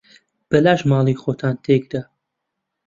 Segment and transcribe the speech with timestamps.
[0.49, 2.01] بەلاش ماڵی خۆتان تێک دا.